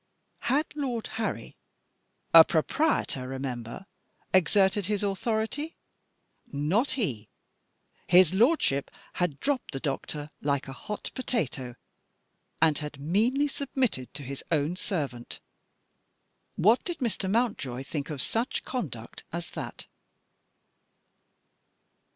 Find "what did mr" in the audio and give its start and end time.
16.55-17.29